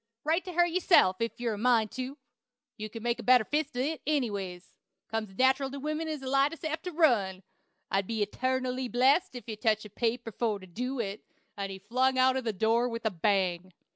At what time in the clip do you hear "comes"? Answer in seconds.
5.07-5.29